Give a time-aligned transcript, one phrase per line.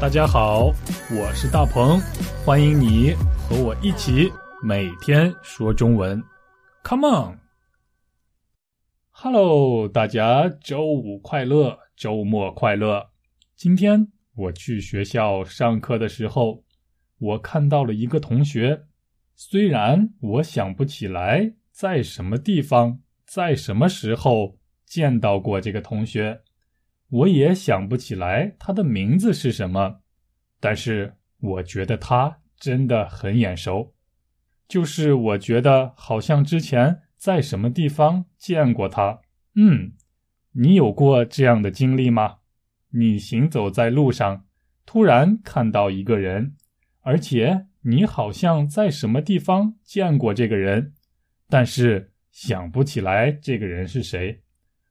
[0.00, 0.66] 大家好，
[1.10, 1.98] 我是大鹏，
[2.46, 4.30] 欢迎你和我一起
[4.62, 6.22] 每天说中文。
[6.84, 7.08] Come
[9.10, 13.08] on！Hello，大家周五快乐，周末快乐。
[13.56, 14.06] 今天
[14.36, 16.62] 我去学校上课的时候，
[17.18, 18.84] 我看到了一个同学，
[19.34, 26.42] 虽然我想不起来在什么地方、在什么时候见到过这个同学。
[27.10, 30.00] 我也想不起来他的名字是什么，
[30.60, 33.94] 但是我觉得他真的很眼熟，
[34.68, 39.20] 就是我觉得好像之前在什么地方见过他。
[39.54, 39.92] 嗯，
[40.52, 42.38] 你有过这样的经历吗？
[42.90, 44.44] 你行走在路上，
[44.84, 46.56] 突然看到一个人，
[47.00, 50.92] 而且你好像在什么地方见过这个人，
[51.48, 54.42] 但是想不起来这个人是谁，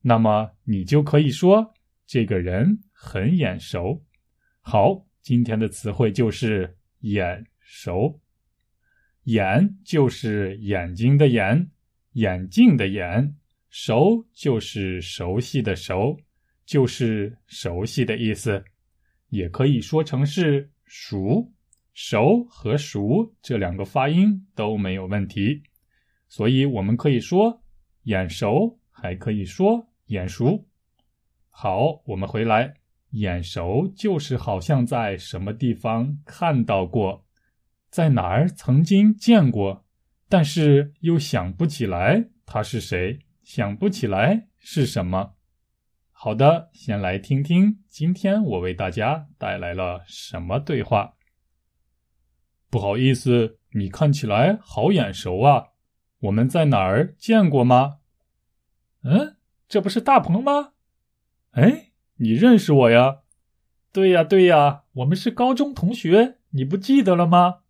[0.00, 1.74] 那么你就可以说。
[2.08, 4.02] 这个人很眼熟。
[4.62, 8.18] 好，今天的词汇就是眼熟。
[9.24, 11.70] 眼就是眼睛的眼，
[12.12, 13.36] 眼镜的眼。
[13.68, 16.18] 熟就是熟悉的熟，
[16.64, 18.64] 就是熟悉的意思。
[19.28, 21.52] 也可以说成是熟。
[21.92, 25.62] 熟和熟这两个发音都没有问题，
[26.26, 27.62] 所以我们可以说
[28.04, 30.66] 眼熟，还可以说眼熟。
[31.60, 32.72] 好，我们回来。
[33.10, 37.26] 眼熟就是好像在什么地方看到过，
[37.90, 39.84] 在哪儿曾经见过，
[40.28, 45.34] 但是又想不起来他是谁，想不起来是什么。
[46.12, 51.14] 好的，先来听听今天我为大家带来了什么对话。
[52.70, 55.70] 不好意思，你看起来好眼熟啊，
[56.20, 57.98] 我们在哪儿见过吗？
[59.02, 60.74] 嗯，这不是大鹏吗？
[61.58, 63.16] 哎，你认识我呀？
[63.92, 67.62] 对呀，对呀，我们是高中同学，你不记得了吗？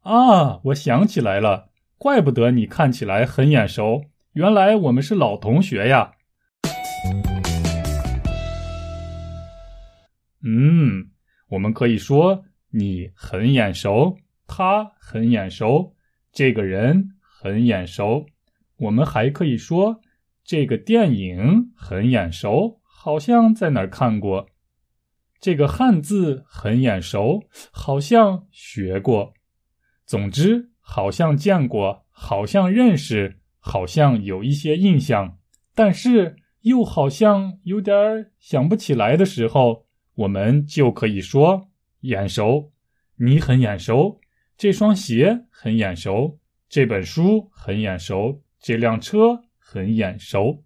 [0.00, 6.14] 啊，我想起来了，怪不得你看起来很眼熟，原来我们是老同学呀。
[10.42, 11.10] 嗯，
[11.50, 15.94] 我们可以说你很眼熟，他很眼熟，
[16.32, 18.26] 这个人很眼熟。
[18.78, 20.00] 我们还可以说
[20.42, 22.80] 这个电影很眼熟。
[23.06, 24.48] 好像在哪儿看过，
[25.38, 29.32] 这个汉字很眼熟，好像学过。
[30.04, 35.38] 总之，好像见过，好像认识，好像有一些印象，
[35.72, 41.68] 但是又好像有点想不起来的时候，我们就可以说
[42.00, 42.72] 眼熟。
[43.18, 44.20] 你很眼熟，
[44.58, 50.64] 这双鞋很眼熟，这本书很眼熟，这辆车很眼熟。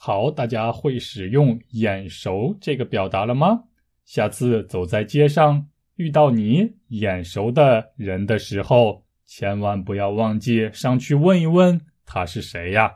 [0.00, 3.64] 好，大家会使用“眼熟”这个表达了吗？
[4.04, 5.66] 下次走在街上
[5.96, 12.92] 遇到你眼熟的人的时候，千万不要忘记上去问一问他是谁呀。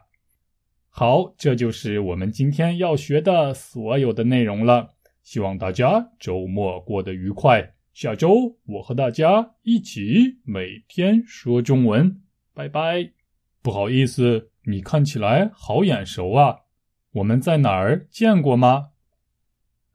[0.90, 4.90] 好，这就是我们今天要学的所有的内容了。
[5.24, 7.74] 希望大家周末过得愉快。
[7.92, 12.22] 下周我和大家一起每天说中文。
[12.54, 13.10] 拜拜。
[13.60, 16.61] 不好意思，你看起来好眼熟啊。
[17.12, 18.90] 我们在哪儿见过吗？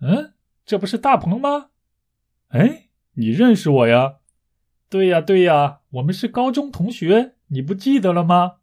[0.01, 0.33] 嗯，
[0.66, 1.69] 这不是大鹏吗？
[2.50, 4.17] 哎，你认识我呀？
[4.89, 8.57] 对呀，对呀，我们是高中同学，你不记得了吗？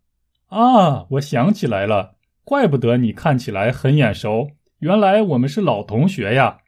[0.46, 6.60] 啊，我想起来了，怪不得你看起来很眼熟，原来我们是老同学呀。